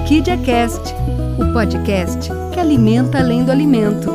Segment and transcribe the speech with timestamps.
[0.00, 0.94] Orquídea Cast,
[1.38, 4.10] o podcast que alimenta além do alimento.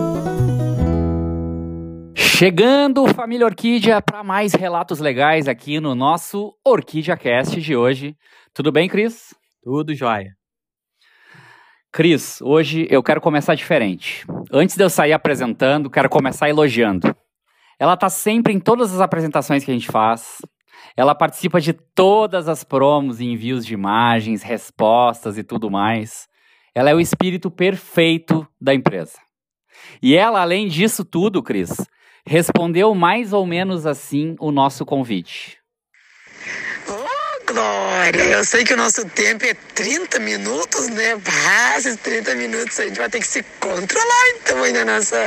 [2.16, 8.18] Chegando, família Orquídea, para mais relatos legais aqui no nosso Orquídea Cast de hoje.
[8.54, 9.34] Tudo bem, Cris?
[9.64, 10.32] Tudo jóia.
[11.94, 14.26] Cris, hoje eu quero começar diferente.
[14.52, 17.16] Antes de eu sair apresentando, quero começar elogiando.
[17.80, 20.40] Ela tá sempre em todas as apresentações que a gente faz.
[20.98, 26.28] Ela participa de todas as promos envios de imagens, respostas e tudo mais.
[26.74, 29.18] Ela é o espírito perfeito da empresa.
[30.02, 31.72] E ela, além disso tudo, Cris,
[32.26, 35.58] respondeu mais ou menos assim o nosso convite.
[36.88, 41.16] Oh, Glória, eu sei que o nosso tempo é 30 minutos, né?
[41.16, 45.18] Mas esses 30 minutos a gente vai ter que se controlar então aí na nossa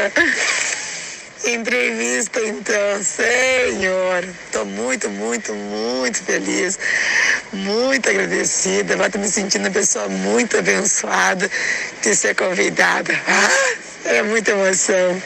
[1.46, 4.24] entrevista, então, Senhor.
[4.44, 6.78] Estou muito, muito, muito feliz,
[7.52, 8.96] muito agradecida.
[8.96, 11.48] Vai estar me sentindo uma pessoa muito abençoada
[12.02, 13.12] de ser convidada.
[13.26, 15.22] Ah, é muita emoção.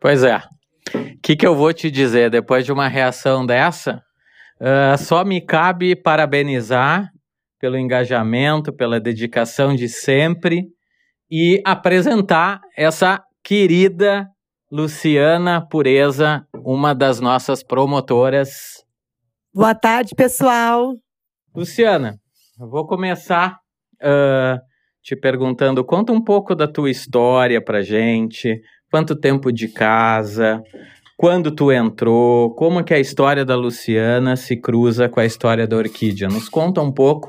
[0.00, 0.36] Pois é.
[0.94, 4.00] O que, que eu vou te dizer depois de uma reação dessa?
[4.60, 7.08] Uh, só me cabe parabenizar
[7.60, 10.62] pelo engajamento, pela dedicação de sempre
[11.30, 14.28] e apresentar essa querida
[14.70, 18.84] Luciana Pureza, uma das nossas promotoras.
[19.54, 20.92] Boa tarde, pessoal.
[21.56, 22.20] Luciana,
[22.60, 23.58] eu vou começar
[24.02, 24.60] uh,
[25.02, 30.62] te perguntando, conta um pouco da tua história pra gente, quanto tempo de casa,
[31.16, 35.74] quando tu entrou, como que a história da Luciana se cruza com a história da
[35.74, 36.28] Orquídea.
[36.28, 37.28] Nos conta um pouco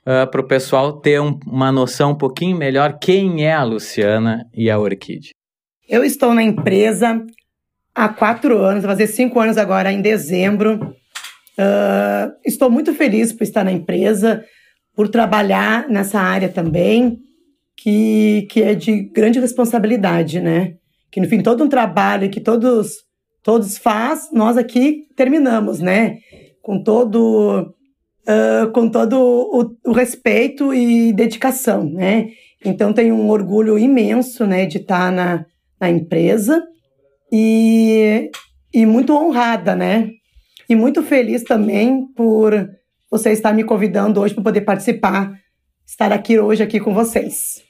[0.00, 4.44] uh, para o pessoal ter um, uma noção um pouquinho melhor quem é a Luciana
[4.52, 5.30] e a Orquídea.
[5.90, 7.20] Eu estou na empresa
[7.92, 10.94] há quatro anos, vai fazer cinco anos agora em dezembro.
[11.58, 14.44] Uh, estou muito feliz por estar na empresa,
[14.94, 17.18] por trabalhar nessa área também,
[17.76, 20.74] que, que é de grande responsabilidade, né?
[21.10, 22.92] Que no fim todo um trabalho que todos
[23.42, 26.18] todos faz, nós aqui terminamos, né?
[26.62, 27.74] Com todo
[28.28, 32.28] uh, com todo o, o respeito e dedicação, né?
[32.64, 35.46] Então tenho um orgulho imenso, né, de estar na
[35.80, 36.62] na empresa
[37.32, 38.30] e,
[38.72, 40.10] e muito honrada, né?
[40.68, 42.52] E muito feliz também por
[43.10, 45.32] você estar me convidando hoje para poder participar,
[45.86, 47.62] estar aqui hoje aqui com vocês.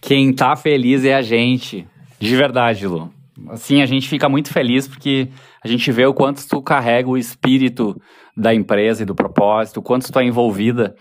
[0.00, 1.86] Quem tá feliz é a gente,
[2.20, 3.10] de verdade, Lu.
[3.48, 5.28] Assim, a gente fica muito feliz porque
[5.62, 8.00] a gente vê o quanto tu carrega o espírito
[8.36, 10.94] da empresa e do propósito, o quanto tu é envolvida.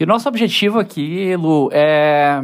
[0.00, 2.40] E o nosso objetivo aqui, Lu, é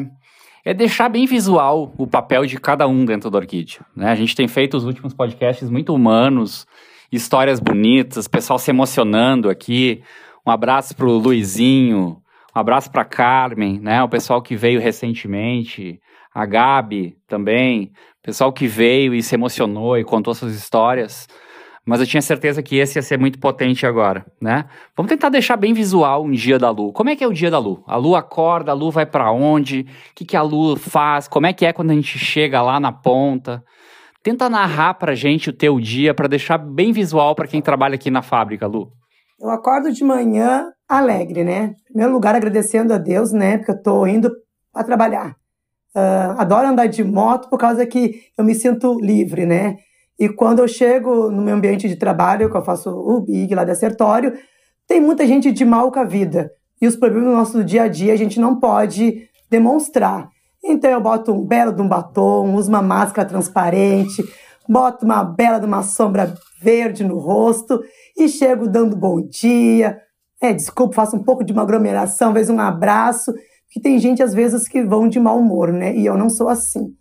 [0.64, 3.84] é deixar bem visual o papel de cada um dentro do Orquídea.
[3.94, 4.10] Né?
[4.10, 6.66] A gente tem feito os últimos podcasts muito humanos,
[7.10, 10.02] histórias bonitas, pessoal se emocionando aqui.
[10.46, 12.22] Um abraço para o Luizinho,
[12.54, 14.02] um abraço para Carmen, né?
[14.02, 16.00] o pessoal que veio recentemente,
[16.34, 17.92] a Gabi também,
[18.22, 21.26] pessoal que veio e se emocionou e contou suas histórias
[21.86, 24.66] mas eu tinha certeza que esse ia ser muito potente agora, né?
[24.96, 26.92] Vamos tentar deixar bem visual um dia da Lu.
[26.92, 27.82] Como é que é o dia da Lu?
[27.86, 29.80] A Lu acorda, a Lu vai para onde?
[29.80, 31.26] O que, que a Lu faz?
[31.26, 33.64] Como é que é quando a gente chega lá na ponta?
[34.22, 38.10] Tenta narrar pra gente o teu dia para deixar bem visual para quem trabalha aqui
[38.10, 38.92] na fábrica, Lu.
[39.40, 41.74] Eu acordo de manhã alegre, né?
[41.80, 43.56] Em primeiro lugar, agradecendo a Deus, né?
[43.56, 44.30] Porque eu tô indo
[44.70, 45.36] para trabalhar.
[45.96, 49.78] Uh, adoro andar de moto por causa que eu me sinto livre, né?
[50.20, 53.64] E quando eu chego no meu ambiente de trabalho, que eu faço o Big lá
[53.64, 54.34] de acertório,
[54.86, 56.52] tem muita gente de mal com a vida.
[56.78, 60.28] E os problemas do nosso dia a dia a gente não pode demonstrar.
[60.62, 64.22] Então eu boto um belo de um batom, uso uma máscara transparente,
[64.68, 67.80] boto uma bela de uma sombra verde no rosto
[68.14, 69.98] e chego dando bom dia.
[70.38, 73.32] É, desculpa, faço um pouco de uma aglomeração, às vezes um abraço,
[73.70, 75.96] que tem gente às vezes que vão de mau humor, né?
[75.96, 76.94] E eu não sou assim.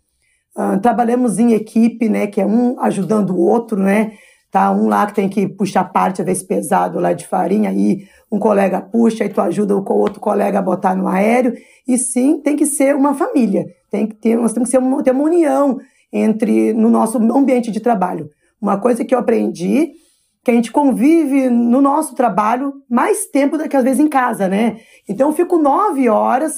[0.60, 4.12] Uh, trabalhamos em equipe, né, que é um ajudando o outro, né,
[4.50, 4.70] tá?
[4.70, 8.38] Um lá que tem que puxar parte, às vezes pesado lá de farinha, aí um
[8.38, 11.54] colega puxa, aí tu ajuda o outro colega a botar no aéreo.
[11.88, 15.02] E sim, tem que ser uma família, tem que ter, nós temos que ser uma,
[15.02, 15.78] ter uma união
[16.12, 18.28] entre no nosso ambiente de trabalho.
[18.60, 19.92] Uma coisa que eu aprendi
[20.44, 24.48] que a gente convive no nosso trabalho mais tempo do que às vezes em casa,
[24.48, 24.78] né?
[25.08, 26.52] Então eu fico nove horas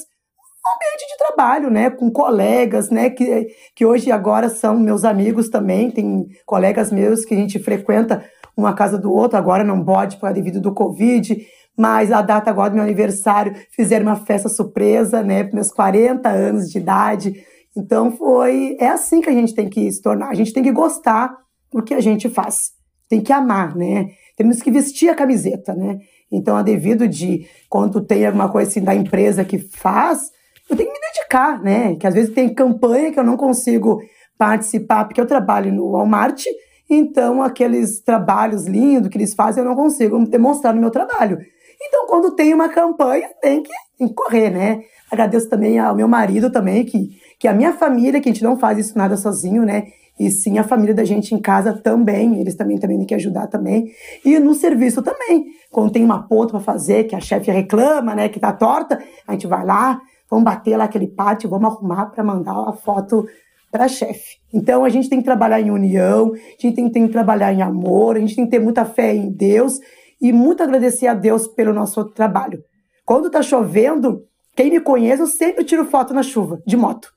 [0.70, 5.91] ambiente de trabalho, né, com colegas, né, que, que hoje agora são meus amigos também,
[5.91, 8.25] tem colegas meus que a gente frequenta
[8.56, 11.44] uma casa do outro, agora não pode por devido do Covid,
[11.76, 16.70] mas a data agora do meu aniversário, fizeram uma festa surpresa, né, meus 40 anos
[16.70, 17.35] de idade,
[17.76, 20.73] então foi, é assim que a gente tem que se tornar, a gente tem que
[20.73, 21.35] gostar
[21.73, 22.70] do que a gente faz,
[23.08, 25.99] tem que amar, né, temos que vestir a camiseta, né,
[26.31, 30.31] Então, a devido de quando tem alguma coisa assim da empresa que faz,
[30.72, 31.96] eu tenho que me dedicar, né?
[31.96, 34.00] Que às vezes tem campanha que eu não consigo
[34.38, 36.44] participar porque eu trabalho no Walmart,
[36.88, 41.38] então aqueles trabalhos lindos que eles fazem eu não consigo demonstrar no meu trabalho.
[41.84, 44.82] Então, quando tem uma campanha, tem que, tem que correr, né?
[45.10, 48.56] Agradeço também ao meu marido também, que, que a minha família, que a gente não
[48.56, 49.88] faz isso nada sozinho, né?
[50.19, 53.48] E sim a família da gente em casa também, eles também também têm que ajudar
[53.48, 53.90] também.
[54.24, 55.46] E no serviço também.
[55.70, 59.32] Quando tem uma ponta para fazer, que a chefe reclama, né, que tá torta, a
[59.32, 60.00] gente vai lá,
[60.32, 63.26] vamos bater lá aquele pátio, vamos arrumar para mandar a foto
[63.70, 64.38] para chefe.
[64.50, 67.61] Então a gente tem que trabalhar em união, a gente tem, tem que trabalhar em
[67.61, 69.79] amor, a gente tem que ter muita fé em Deus
[70.19, 72.64] e muito agradecer a Deus pelo nosso trabalho.
[73.05, 74.25] Quando tá chovendo,
[74.56, 77.12] quem me conhece, eu sempre tiro foto na chuva, de moto.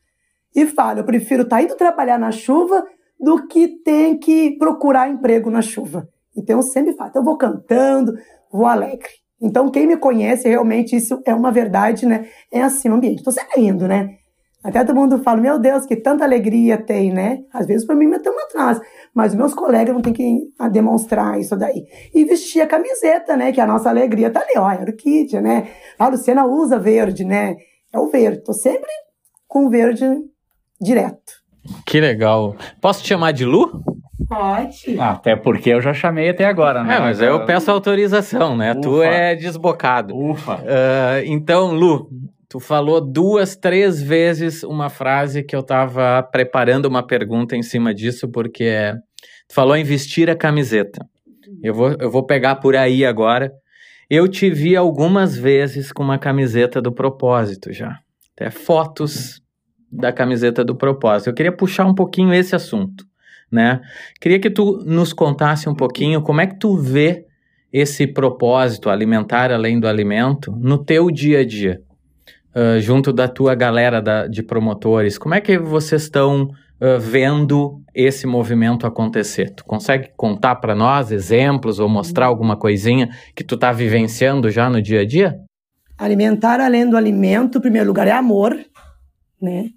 [0.53, 2.85] E falo, eu prefiro estar tá indo trabalhar na chuva
[3.17, 6.09] do que ter que procurar emprego na chuva.
[6.35, 8.13] Então eu sempre falo, então, eu vou cantando,
[8.51, 9.24] vou alegre.
[9.41, 12.27] Então quem me conhece, realmente isso é uma verdade, né?
[12.51, 13.19] É assim no ambiente.
[13.19, 14.09] Estou sempre indo, né?
[14.63, 17.43] Até todo mundo fala, meu Deus, que tanta alegria tem, né?
[17.53, 18.81] Às vezes para mim me uma atrás,
[19.13, 20.39] mas meus colegas não têm que
[20.71, 21.85] demonstrar isso daí.
[22.13, 23.51] E vestir a camiseta, né?
[23.51, 25.69] Que a nossa alegria tá ali, ó, é orquídea, né?
[25.99, 27.55] A Luciana usa verde, né?
[27.93, 28.43] É o verde.
[28.43, 28.89] Tô sempre
[29.47, 30.05] com verde
[30.81, 31.45] direto.
[31.85, 32.55] Que legal.
[32.81, 33.83] Posso te chamar de Lu?
[34.27, 34.99] Pode.
[34.99, 36.97] Até porque eu já chamei até agora, né?
[36.97, 38.71] É, mas eu peço autorização, né?
[38.71, 38.81] Ufa.
[38.81, 40.15] Tu é desbocado.
[40.15, 40.55] Ufa.
[40.55, 42.09] Uh, então, Lu,
[42.55, 47.93] Tu falou duas, três vezes uma frase que eu estava preparando uma pergunta em cima
[47.93, 48.93] disso, porque
[49.49, 51.05] tu falou em vestir a camiseta.
[51.61, 53.51] Eu vou, eu vou pegar por aí agora.
[54.09, 57.99] Eu te vi algumas vezes com uma camiseta do propósito já.
[58.33, 59.41] Até fotos
[59.91, 61.29] da camiseta do propósito.
[61.29, 63.03] Eu queria puxar um pouquinho esse assunto,
[63.51, 63.81] né?
[64.19, 67.25] Queria que tu nos contasse um pouquinho como é que tu vê
[67.71, 71.81] esse propósito alimentar além do alimento no teu dia a dia
[72.55, 77.81] uh, junto da tua galera da, de promotores, como é que vocês estão uh, vendo
[77.93, 79.53] esse movimento acontecer?
[79.53, 84.69] Tu consegue contar para nós exemplos ou mostrar alguma coisinha que tu está vivenciando já
[84.69, 85.37] no dia a dia?
[85.97, 88.57] Alimentar além do alimento, em primeiro lugar, é amor,
[89.41, 89.69] né?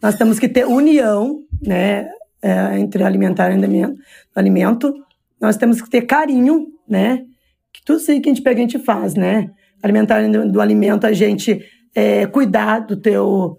[0.00, 2.08] Nós temos que ter união, né,
[2.42, 4.00] é, entre alimentar e alimento,
[4.34, 4.94] alimento.
[5.40, 7.24] Nós temos que ter carinho, né?
[7.72, 9.50] Que tudo isso que a gente pega, a gente faz, né?
[9.82, 13.58] Alimentar do, do alimento, a gente é, cuidar do teu,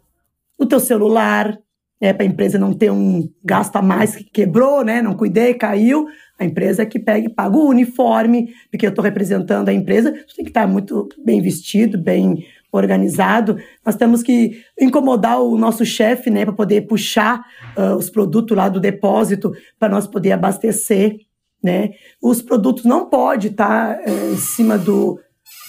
[0.60, 1.58] do teu celular,
[2.04, 5.02] é, para a empresa não ter um gasto a mais que quebrou, né?
[5.02, 6.06] Não cuidei, caiu.
[6.38, 10.36] A empresa que pega e paga o uniforme, porque eu estou representando a empresa, tu
[10.36, 13.58] tem que estar muito bem vestido, bem organizado.
[13.86, 17.46] Nós temos que incomodar o nosso chefe, né, para poder puxar
[17.78, 21.18] uh, os produtos lá do depósito para nós poder abastecer,
[21.64, 21.92] né?
[22.22, 25.20] Os produtos não pode estar tá, uh, em cima do,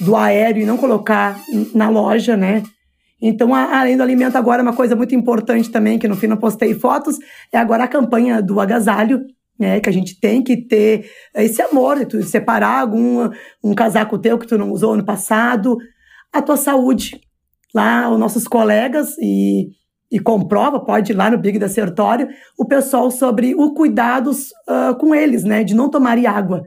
[0.00, 1.38] do aéreo e não colocar
[1.74, 2.62] na loja, né?
[3.20, 6.74] Então, além do alimento, agora uma coisa muito importante também, que no fim não postei
[6.74, 7.16] fotos,
[7.52, 9.24] é agora a campanha do agasalho,
[9.58, 9.78] né?
[9.78, 13.30] Que a gente tem que ter esse amor, de tu separar algum
[13.62, 15.78] um casaco teu que tu não usou no passado,
[16.34, 17.20] a tua saúde.
[17.72, 19.70] Lá, os nossos colegas e,
[20.10, 22.28] e comprova, pode ir lá no Big da Sertório,
[22.58, 25.64] o pessoal sobre o cuidados uh, com eles, né?
[25.64, 26.62] De não tomar água.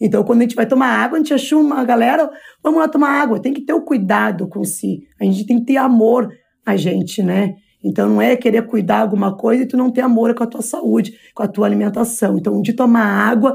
[0.00, 2.30] Então, quando a gente vai tomar água, a gente achou uma galera,
[2.62, 3.40] vamos lá tomar água.
[3.40, 5.00] Tem que ter o cuidado com si.
[5.20, 6.28] A gente tem que ter amor
[6.64, 7.54] a gente, né?
[7.82, 10.62] Então, não é querer cuidar alguma coisa e tu não ter amor com a tua
[10.62, 12.36] saúde, com a tua alimentação.
[12.36, 13.54] Então, de tomar água,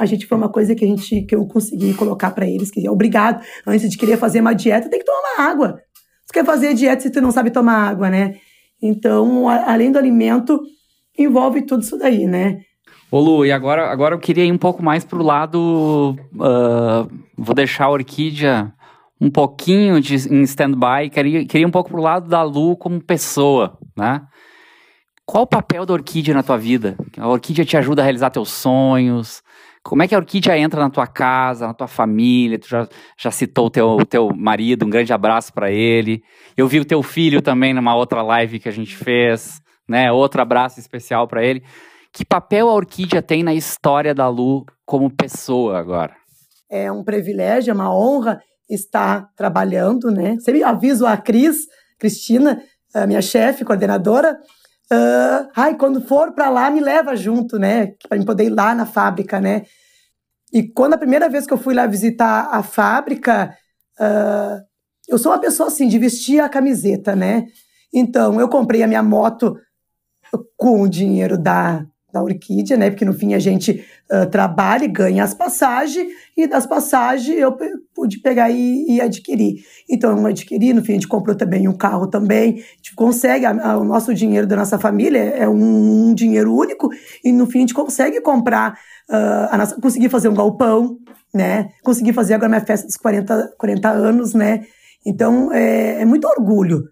[0.00, 2.86] a gente foi uma coisa que a gente que eu consegui colocar para eles, que
[2.86, 5.78] é obrigado, antes de querer fazer uma dieta, tem que tomar água.
[6.24, 8.36] Você quer fazer dieta se tu não sabe tomar água, né?
[8.82, 10.58] Então, a, além do alimento,
[11.18, 12.60] envolve tudo isso daí, né?
[13.10, 16.16] Ô Lu, e agora, agora eu queria ir um pouco mais pro lado.
[16.32, 18.72] Uh, vou deixar a Orquídea
[19.20, 23.76] um pouquinho de, em stand-by, queria, queria um pouco pro lado da Lu como pessoa,
[23.94, 24.22] né?
[25.26, 26.96] Qual o papel da Orquídea na tua vida?
[27.18, 29.42] A Orquídea te ajuda a realizar teus sonhos?
[29.82, 32.58] Como é que a Orquídea entra na tua casa, na tua família?
[32.58, 32.86] Tu já,
[33.18, 36.22] já citou o teu, teu marido, um grande abraço para ele.
[36.56, 40.12] Eu vi o teu filho também numa outra live que a gente fez, né?
[40.12, 41.62] Outro abraço especial para ele.
[42.12, 46.14] Que papel a orquídea tem na história da Lu como pessoa agora?
[46.70, 50.36] É um privilégio, é uma honra estar trabalhando, né?
[50.40, 51.66] Sempre aviso a Cris,
[51.98, 52.60] Cristina,
[53.06, 54.36] minha chefe, coordenadora,
[54.92, 57.94] uh, ai, quando for para lá, me leva junto, né?
[58.08, 59.64] Para poder ir lá na fábrica, né?
[60.52, 63.56] E quando a primeira vez que eu fui lá visitar a fábrica,
[64.00, 64.60] uh,
[65.08, 67.46] eu sou uma pessoa assim, de vestir a camiseta, né?
[67.92, 69.56] Então, eu comprei a minha moto
[70.56, 72.90] com o dinheiro da, da Orquídea, né?
[72.90, 77.56] Porque no fim a gente uh, trabalha e ganha as passagens, e das passagens eu
[77.94, 79.64] pude pegar e, e, adquirir.
[79.88, 83.46] Então eu adquiri, no fim a gente comprou também um carro também, a gente consegue,
[83.46, 86.88] a, a, o nosso dinheiro da nossa família é um, um, dinheiro único,
[87.24, 90.98] e no fim a gente consegue comprar, uh, nossa, conseguir fazer um galpão,
[91.32, 91.68] né?
[91.82, 94.64] Conseguir fazer agora minha festa dos 40, 40 anos, né?
[95.04, 96.84] Então é, é muito orgulho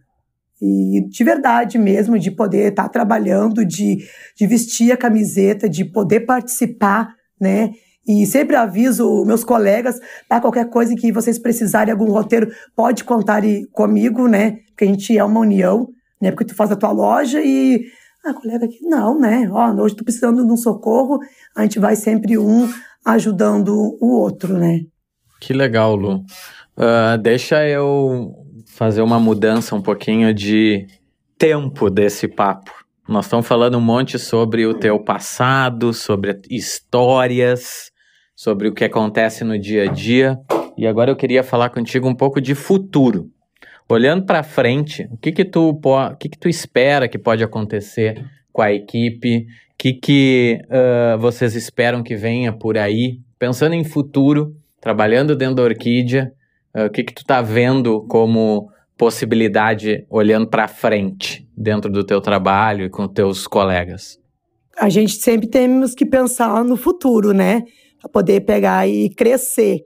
[0.61, 3.99] e de verdade mesmo, de poder estar tá trabalhando, de,
[4.37, 7.71] de vestir a camiseta, de poder participar, né?
[8.07, 13.43] E sempre aviso meus colegas, para qualquer coisa que vocês precisarem, algum roteiro, pode contar
[13.71, 14.61] comigo, né?
[14.69, 15.89] Porque a gente é uma união,
[16.21, 16.31] né?
[16.31, 17.85] Porque tu faz a tua loja e.
[18.25, 19.49] Ah, colega aqui, não, né?
[19.51, 21.21] Ó, hoje tô precisando de um socorro,
[21.55, 22.69] a gente vai sempre um
[23.05, 24.81] ajudando o outro, né?
[25.41, 26.25] Que legal, Lu.
[26.77, 28.35] Uh, deixa eu
[28.79, 30.87] fazer uma mudança um pouquinho de
[31.37, 32.73] tempo desse papo.
[33.09, 37.91] Nós estamos falando um monte sobre o teu passado, sobre histórias,
[38.37, 40.39] sobre o que acontece no dia a dia.
[40.77, 43.29] E agora eu queria falar contigo um pouco de futuro.
[43.89, 48.25] Olhando para frente, o que que tu o que que tu espera que pode acontecer
[48.53, 49.39] com a equipe?
[49.73, 53.19] O que que uh, vocês esperam que venha por aí?
[53.41, 56.33] Pensando em futuro, trabalhando dentro da Orquídea,
[56.75, 62.85] o que que tu tá vendo como possibilidade olhando para frente dentro do teu trabalho
[62.85, 64.19] e com teus colegas?
[64.77, 67.63] A gente sempre temos que pensar no futuro, né?
[68.01, 69.81] Para poder pegar e crescer.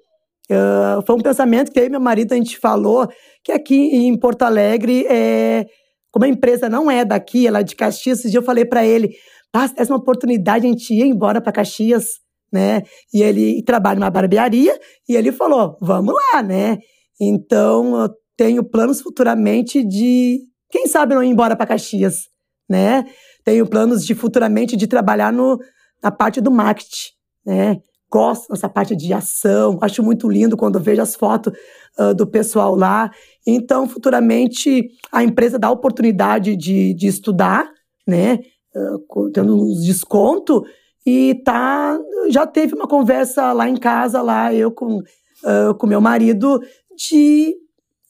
[0.51, 3.09] Uh, foi um pensamento que e meu marido a gente falou
[3.43, 5.65] que aqui em Porto Alegre, é,
[6.11, 8.85] como a empresa não é daqui, ela é de Caxias, esse dia eu falei para
[8.85, 9.15] ele,
[9.53, 12.21] ah, se tivesse uma oportunidade, a gente ia embora para Caxias,
[12.53, 12.83] né?
[13.13, 14.79] E ele trabalha numa barbearia,
[15.09, 16.79] e ele falou, vamos lá, né?
[17.21, 20.41] Então, tenho planos futuramente de,
[20.71, 22.29] quem sabe, não ir embora para Caxias,
[22.69, 23.05] né?
[23.45, 25.59] Tenho planos de futuramente de trabalhar no,
[26.03, 27.11] na parte do marketing,
[27.47, 27.77] né?
[28.11, 31.53] Gosto dessa parte de ação, acho muito lindo quando vejo as fotos
[31.99, 33.11] uh, do pessoal lá.
[33.47, 37.67] Então, futuramente, a empresa dá a oportunidade de, de estudar,
[38.07, 38.39] né?
[38.75, 40.63] Uh, tendo uns desconto
[41.05, 41.99] e tá
[42.31, 46.61] já teve uma conversa lá em casa lá eu com uh, com meu marido
[46.97, 47.55] de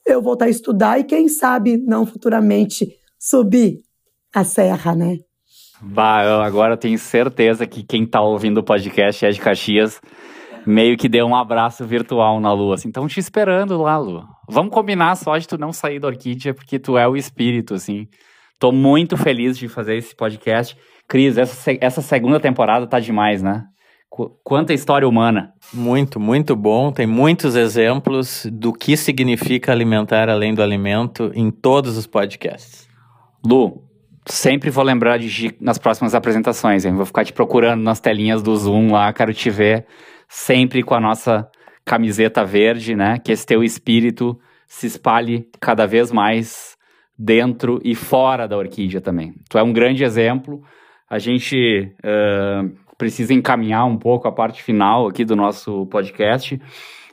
[0.06, 3.80] eu voltar a estudar e quem sabe não futuramente subir
[4.34, 5.18] a serra, né?
[5.80, 10.00] Bah, eu agora tenho certeza que quem tá ouvindo o podcast é de Caxias,
[10.66, 14.24] meio que deu um abraço virtual na Lu, assim, estão te esperando lá, Lu.
[14.48, 18.06] Vamos combinar só de tu não sair da Orquídea, porque tu é o espírito, assim.
[18.62, 20.76] Tô muito feliz de fazer esse podcast.
[21.08, 23.64] Cris, essa, essa segunda temporada tá demais, né?
[24.44, 25.52] Quanta história humana.
[25.74, 26.92] Muito, muito bom.
[26.92, 32.88] Tem muitos exemplos do que significa alimentar além do alimento em todos os podcasts.
[33.44, 33.82] Lu,
[34.26, 36.94] sempre vou lembrar de nas próximas apresentações, hein?
[36.94, 39.86] Vou ficar te procurando nas telinhas do Zoom lá, quero te ver
[40.28, 41.50] sempre com a nossa
[41.84, 43.18] camiseta verde, né?
[43.18, 44.38] Que esse teu espírito
[44.68, 46.80] se espalhe cada vez mais
[47.18, 49.34] dentro e fora da orquídea também.
[49.48, 50.62] Tu é um grande exemplo.
[51.08, 56.60] A gente uh, precisa encaminhar um pouco a parte final aqui do nosso podcast.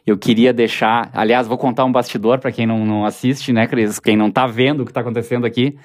[0.05, 3.99] Eu queria deixar, aliás, vou contar um bastidor para quem não, não assiste, né, Cris?
[3.99, 5.77] Quem não está vendo o que está acontecendo aqui.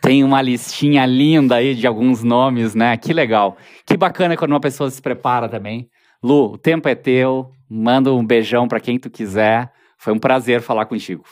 [0.00, 2.96] Tem uma listinha linda aí de alguns nomes, né?
[2.96, 3.56] Que legal.
[3.84, 5.88] Que bacana quando uma pessoa se prepara também.
[6.22, 7.50] Lu, o tempo é teu.
[7.68, 9.72] Manda um beijão para quem tu quiser.
[9.98, 11.24] Foi um prazer falar contigo.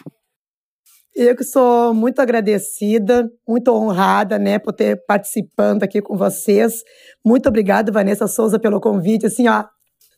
[1.17, 6.83] Eu que sou muito agradecida, muito honrada, né, por ter participando aqui com vocês.
[7.25, 9.27] Muito obrigada, Vanessa Souza, pelo convite.
[9.27, 9.65] Assim, ó,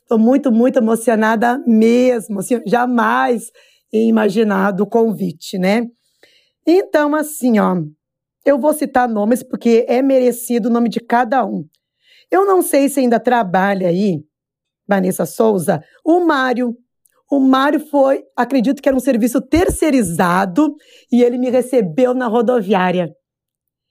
[0.09, 2.41] tô muito, muito emocionada mesmo.
[2.41, 3.51] Assim, jamais
[3.93, 5.87] ia imaginar do convite, né?
[6.67, 7.77] Então, assim, ó,
[8.43, 11.63] eu vou citar nomes porque é merecido o nome de cada um.
[12.31, 14.25] Eu não sei se ainda trabalha aí,
[14.89, 16.75] Vanessa Souza, o Mário,
[17.31, 20.75] o Mário foi, acredito que era um serviço terceirizado,
[21.11, 23.11] e ele me recebeu na rodoviária.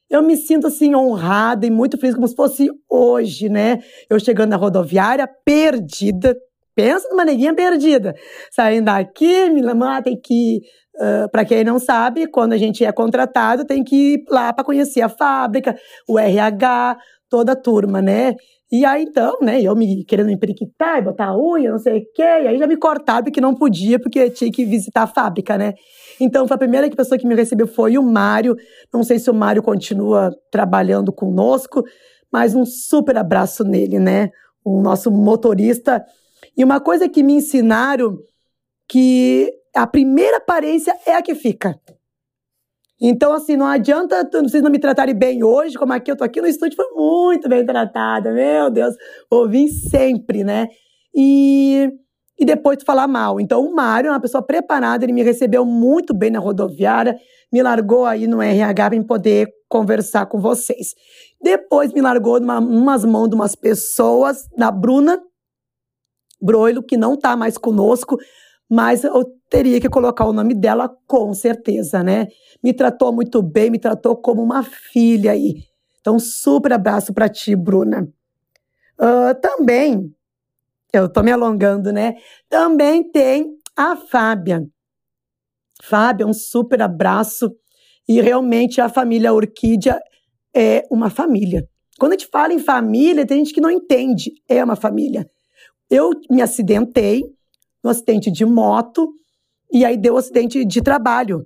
[0.10, 3.80] Eu me sinto assim honrada e muito feliz, como se fosse hoje, né?
[4.10, 6.36] Eu chegando na rodoviária, perdida.
[6.76, 8.14] Pensa numa neguinha perdida.
[8.52, 10.62] Saindo daqui, me lembra, tem que
[10.96, 14.64] Uh, para quem não sabe, quando a gente é contratado, tem que ir lá para
[14.64, 15.76] conhecer a fábrica,
[16.08, 16.98] o RH,
[17.30, 18.34] toda a turma, né?
[18.78, 22.00] E aí, então, né, eu me querendo me periquitar e botar a unha, não sei
[22.00, 25.08] o quê, e aí já me cortaram porque não podia, porque tinha que visitar a
[25.08, 25.76] fábrica, né?
[26.20, 28.54] Então, foi a primeira pessoa que me recebeu foi o Mário.
[28.94, 31.84] Não sei se o Mário continua trabalhando conosco,
[32.30, 34.30] mas um super abraço nele, né?
[34.62, 36.04] O nosso motorista.
[36.58, 38.18] E uma coisa que me ensinaram
[38.90, 41.80] que a primeira aparência é a que fica.
[43.00, 46.40] Então, assim, não adianta vocês não me tratarem bem hoje, como aqui eu tô aqui
[46.40, 48.96] no estúdio, foi muito bem tratada, meu Deus,
[49.30, 50.68] ouvi sempre, né?
[51.14, 51.90] E,
[52.40, 53.40] e depois tu falar mal.
[53.40, 57.18] Então, o Mário é uma pessoa preparada, ele me recebeu muito bem na rodoviária,
[57.52, 60.94] me largou aí no RH para poder conversar com vocês.
[61.42, 65.22] Depois me largou numa umas mãos de umas pessoas, da Bruna
[66.42, 68.18] Broilo, que não tá mais conosco,
[68.70, 72.28] mas eu teria que colocar o nome dela com certeza, né?
[72.64, 75.64] Me tratou muito bem, me tratou como uma filha aí.
[76.02, 78.08] Então, super abraço para ti, Bruna.
[79.00, 80.14] Uh, também,
[80.94, 82.16] eu tô me alongando, né?
[82.50, 84.66] Também tem a Fábia.
[85.82, 87.52] Fábia, um super abraço.
[88.08, 90.00] E realmente a família Orquídea
[90.54, 91.68] é uma família.
[91.98, 94.32] Quando a gente fala em família, tem gente que não entende.
[94.48, 95.30] É uma família.
[95.90, 97.24] Eu me acidentei
[97.84, 99.14] no acidente de moto
[99.76, 101.46] e aí deu acidente de trabalho.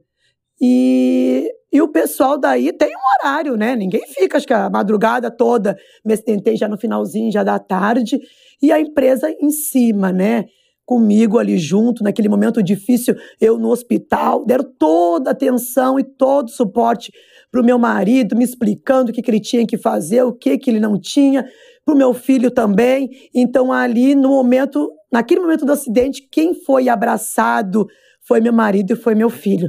[0.62, 3.76] E, e o pessoal daí tem um horário, né?
[3.76, 5.76] Ninguém fica, acho que a madrugada toda.
[6.06, 8.20] Me acidentei já no finalzinho, já da tarde.
[8.62, 10.46] E a empresa em cima, né?
[10.86, 16.50] Comigo ali junto, naquele momento difícil, eu no hospital, deram toda a atenção e todo
[16.50, 17.12] o suporte
[17.52, 20.56] para o meu marido, me explicando o que, que ele tinha que fazer, o que,
[20.56, 21.48] que ele não tinha,
[21.84, 23.10] para o meu filho também.
[23.34, 27.88] Então, ali no momento, naquele momento do acidente, quem foi abraçado
[28.30, 29.68] foi meu marido e foi meu filho.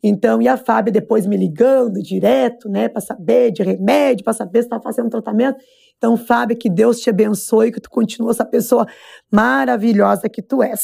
[0.00, 4.60] Então, e a Fábia depois me ligando direto, né, para saber de remédio, para saber
[4.60, 5.58] se estava fazendo tratamento.
[5.96, 8.86] Então, Fábia, que Deus te abençoe, que tu continue essa pessoa
[9.32, 10.80] maravilhosa que tu és,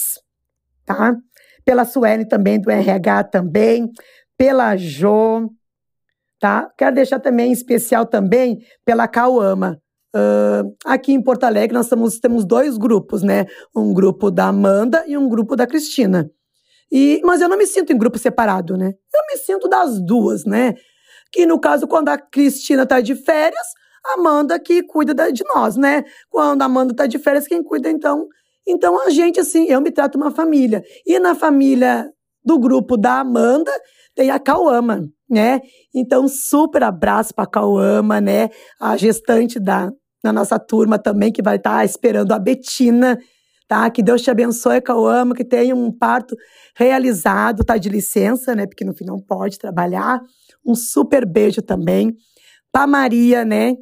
[0.84, 1.14] tá?
[1.64, 3.88] Pela Suene também, do RH também,
[4.36, 5.48] pela Jo,
[6.40, 6.68] tá?
[6.76, 9.78] Quero deixar também especial também pela Cauama.
[10.14, 13.46] Uh, aqui em Porto Alegre nós temos, temos dois grupos, né?
[13.76, 16.28] Um grupo da Amanda e um grupo da Cristina.
[16.92, 18.92] E, mas eu não me sinto em grupo separado, né?
[19.14, 20.74] Eu me sinto das duas, né?
[21.32, 23.66] Que no caso, quando a Cristina tá de férias,
[24.04, 26.04] a Amanda que cuida de nós, né?
[26.28, 28.28] Quando a Amanda tá de férias, quem cuida, então.
[28.68, 30.84] Então a gente, assim, eu me trato uma família.
[31.06, 32.10] E na família
[32.44, 33.72] do grupo da Amanda,
[34.14, 35.62] tem a Cauama, né?
[35.94, 38.50] Então, super abraço para a Cauama, né?
[38.78, 39.90] A gestante da,
[40.22, 43.18] da nossa turma também, que vai estar tá esperando a Betina,
[43.66, 43.90] tá?
[43.90, 46.36] Que Deus te abençoe, Cauama, que tenha um parto
[46.76, 48.66] realizado, tá de licença, né?
[48.66, 50.20] Porque no fim não pode trabalhar.
[50.66, 52.14] Um super beijo também
[52.70, 53.74] para Maria, né?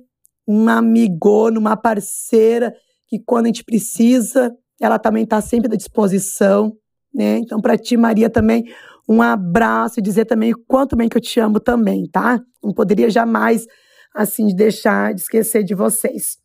[0.47, 2.75] Uma amigona, uma parceira
[3.07, 6.73] que quando a gente precisa, ela também está sempre à disposição,
[7.12, 7.38] né?
[7.38, 8.64] Então para ti, Maria, também
[9.09, 12.40] um abraço e dizer também o quanto bem que eu te amo também, tá?
[12.62, 13.66] Não poderia jamais
[14.14, 16.38] assim deixar de esquecer de vocês.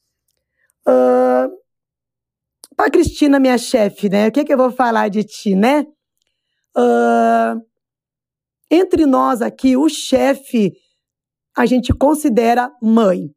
[0.87, 1.49] Uh,
[2.75, 4.27] para Cristina, minha chefe, né?
[4.27, 5.85] O que, é que eu vou falar de ti, né?
[6.77, 7.61] Uh,
[8.69, 10.73] entre nós aqui, o chefe
[11.55, 13.29] a gente considera mãe.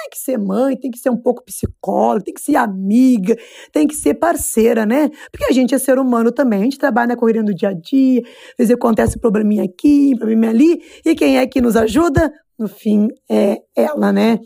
[0.00, 3.36] Tem que ser mãe, tem que ser um pouco psicóloga, tem que ser amiga,
[3.70, 5.10] tem que ser parceira, né?
[5.30, 6.60] Porque a gente é ser humano também.
[6.60, 10.12] A gente trabalha na correria do dia a dia, às vezes acontece um probleminha aqui,
[10.14, 12.32] um probleminha ali, e quem é que nos ajuda?
[12.58, 14.38] No fim, é ela, né?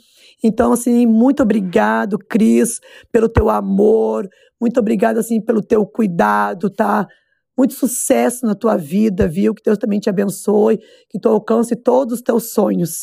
[0.43, 2.81] Então, assim, muito obrigado, Cris,
[3.13, 4.29] pelo teu amor,
[4.61, 7.07] muito obrigado, assim, pelo teu cuidado, tá?
[7.57, 9.55] Muito sucesso na tua vida, viu?
[9.55, 10.79] Que Deus também te abençoe,
[11.09, 13.03] que tu alcance todos os teus sonhos.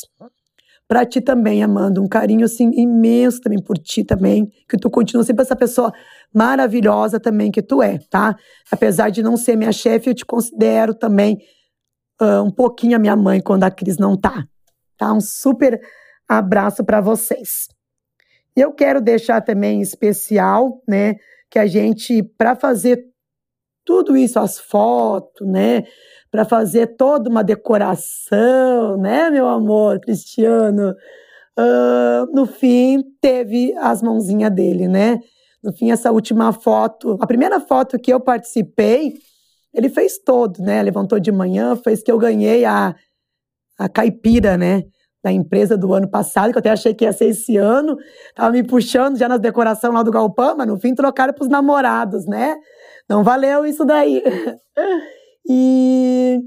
[0.86, 5.24] Para ti também, Amanda, um carinho assim imenso também por ti também, que tu continua
[5.24, 5.92] sempre essa pessoa
[6.32, 8.36] maravilhosa também que tu é, tá?
[8.70, 11.38] Apesar de não ser minha chefe, eu te considero também
[12.20, 14.44] uh, um pouquinho a minha mãe quando a Cris não tá,
[14.98, 15.12] tá?
[15.12, 15.80] Um super
[16.28, 17.68] abraço para vocês.
[18.56, 21.14] E eu quero deixar também especial, né,
[21.50, 23.02] que a gente para fazer
[23.84, 25.84] tudo isso, as fotos, né?
[26.34, 30.92] Para fazer toda uma decoração, né, meu amor, Cristiano?
[31.56, 35.20] Uh, no fim, teve as mãozinhas dele, né?
[35.62, 39.14] No fim, essa última foto, a primeira foto que eu participei,
[39.72, 40.82] ele fez todo, né?
[40.82, 42.96] Levantou de manhã, fez que eu ganhei a,
[43.78, 44.82] a caipira, né?
[45.22, 47.96] Da empresa do ano passado, que eu até achei que ia ser esse ano.
[48.34, 51.48] Tava me puxando já nas decorações lá do Galpão, mas no fim trocaram para os
[51.48, 52.56] namorados, né?
[53.08, 54.20] Não valeu isso daí.
[55.46, 56.40] e,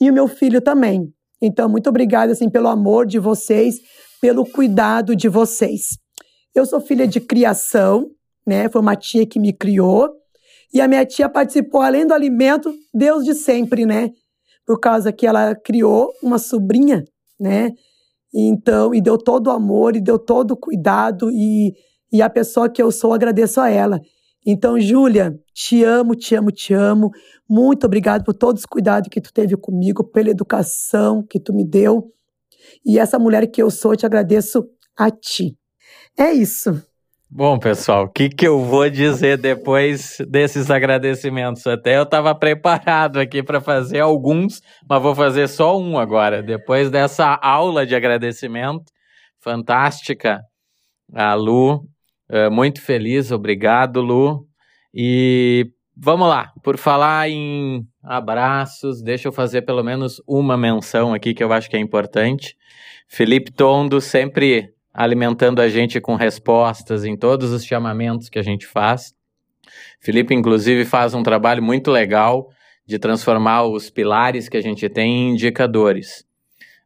[0.00, 1.12] e o meu filho também.
[1.40, 3.76] Então, muito obrigada assim, pelo amor de vocês,
[4.20, 5.96] pelo cuidado de vocês.
[6.54, 8.10] Eu sou filha de criação,
[8.46, 8.68] né?
[8.68, 10.10] Foi uma tia que me criou.
[10.72, 14.10] E a minha tia participou, além do alimento, Deus de sempre, né?
[14.66, 17.04] Por causa que ela criou uma sobrinha,
[17.38, 17.70] né?
[18.34, 21.72] Então, e deu todo o amor, e deu todo o cuidado, e,
[22.12, 24.00] e a pessoa que eu sou, agradeço a ela.
[24.46, 27.10] Então, Júlia, te amo, te amo, te amo.
[27.48, 31.64] Muito obrigado por todos os cuidados que tu teve comigo, pela educação que tu me
[31.64, 32.12] deu.
[32.84, 35.56] E essa mulher que eu sou, eu te agradeço a ti.
[36.16, 36.82] É isso.
[37.30, 41.66] Bom, pessoal, o que, que eu vou dizer depois desses agradecimentos?
[41.66, 46.42] Até eu estava preparado aqui para fazer alguns, mas vou fazer só um agora.
[46.42, 48.90] Depois dessa aula de agradecimento
[49.40, 50.40] fantástica,
[51.14, 51.86] a Lu,
[52.28, 54.46] é, muito feliz, obrigado, Lu.
[54.92, 61.34] E vamos lá, por falar em abraços, deixa eu fazer pelo menos uma menção aqui
[61.34, 62.56] que eu acho que é importante.
[63.06, 68.66] Felipe Tondo sempre alimentando a gente com respostas em todos os chamamentos que a gente
[68.66, 69.14] faz.
[70.00, 72.48] Felipe, inclusive, faz um trabalho muito legal
[72.86, 76.24] de transformar os pilares que a gente tem em indicadores.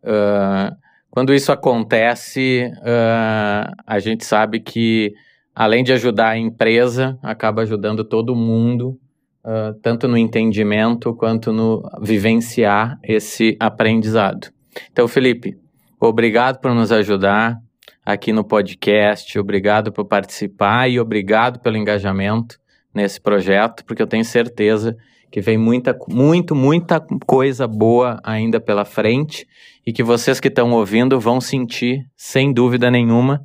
[0.03, 0.75] Uh,
[1.11, 5.15] quando isso acontece, uh, a gente sabe que,
[5.55, 8.99] além de ajudar a empresa, acaba ajudando todo mundo,
[9.45, 14.49] uh, tanto no entendimento quanto no vivenciar esse aprendizado.
[14.91, 15.57] Então, Felipe,
[16.01, 17.59] obrigado por nos ajudar
[18.05, 19.39] aqui no podcast.
[19.39, 22.59] Obrigado por participar e obrigado pelo engajamento
[22.95, 24.97] nesse projeto, porque eu tenho certeza
[25.33, 29.47] que vem muita, muito, muita coisa boa ainda pela frente
[29.85, 33.41] e que vocês que estão ouvindo vão sentir, sem dúvida nenhuma.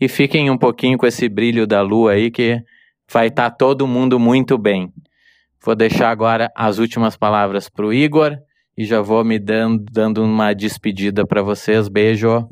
[0.00, 2.58] E fiquem um pouquinho com esse brilho da lua aí, que
[3.12, 4.90] vai estar tá todo mundo muito bem.
[5.62, 8.34] Vou deixar agora as últimas palavras para o Igor
[8.76, 11.86] e já vou me dando, dando uma despedida para vocês.
[11.86, 12.48] Beijo.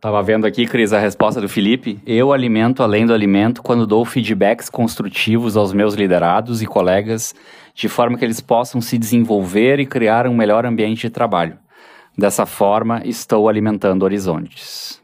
[0.00, 2.00] Tava vendo aqui, Cris, a resposta do Felipe.
[2.06, 7.34] Eu alimento além do alimento quando dou feedbacks construtivos aos meus liderados e colegas,
[7.74, 11.58] de forma que eles possam se desenvolver e criar um melhor ambiente de trabalho.
[12.16, 15.02] Dessa forma, estou alimentando horizontes.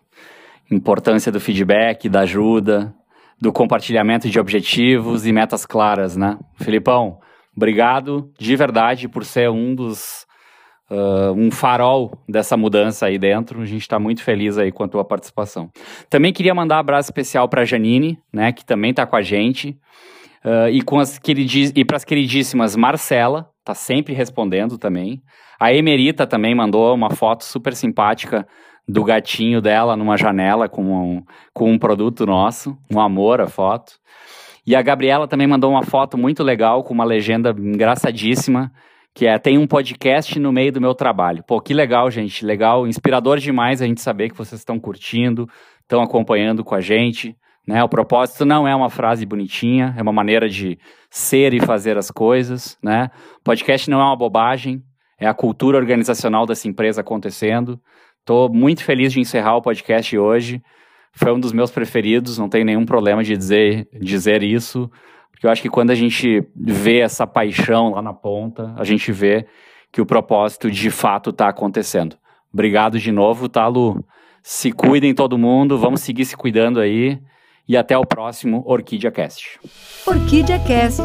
[0.71, 2.95] Importância do feedback, da ajuda,
[3.39, 6.39] do compartilhamento de objetivos e metas claras, né?
[6.55, 7.19] Filipão,
[7.55, 10.26] obrigado de verdade por ser um dos
[10.91, 13.61] uh, um farol dessa mudança aí dentro.
[13.61, 15.71] A gente está muito feliz aí com a tua participação.
[16.09, 19.77] Também queria mandar um abraço especial para Janine, né, que também está com a gente.
[20.45, 21.21] Uh, e com as
[21.75, 25.21] e para as queridíssimas Marcela, tá sempre respondendo também.
[25.59, 28.47] A Emerita também mandou uma foto super simpática
[28.87, 31.23] do gatinho dela numa janela com um,
[31.53, 33.95] com um produto nosso, um amor a foto.
[34.65, 38.71] E a Gabriela também mandou uma foto muito legal com uma legenda engraçadíssima
[39.17, 41.43] que é tem um podcast no meio do meu trabalho.
[41.43, 45.49] Pô, que legal, gente, legal, inspirador demais a gente saber que vocês estão curtindo,
[45.81, 47.35] estão acompanhando com a gente,
[47.67, 47.83] né?
[47.83, 52.11] O propósito não é uma frase bonitinha, é uma maneira de ser e fazer as
[52.11, 53.09] coisas, né?
[53.43, 54.83] Podcast não é uma bobagem,
[55.19, 57.81] é a cultura organizacional dessa empresa acontecendo.
[58.21, 60.63] Estou muito feliz de encerrar o podcast hoje.
[61.15, 64.91] Foi um dos meus preferidos, não tenho nenhum problema de dizer, dizer isso.
[65.37, 69.13] Porque eu acho que quando a gente vê essa paixão lá na ponta, a gente
[69.13, 69.47] vê
[69.93, 72.17] que o propósito de fato está acontecendo.
[72.51, 74.03] Obrigado de novo, tá, Lu?
[74.43, 77.21] Se cuidem todo mundo, vamos seguir se cuidando aí.
[77.69, 79.61] E até o próximo Orquídea Cast.
[80.07, 81.03] Orquídea Cast,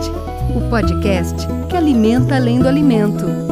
[0.56, 3.51] o podcast que alimenta além do alimento.